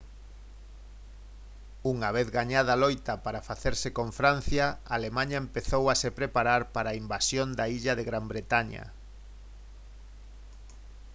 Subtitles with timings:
[1.93, 6.89] unha vez gañada a loita para facerse con francia alemaña empezou a se preparar para
[6.91, 8.83] a invasión da illa de gran bretaña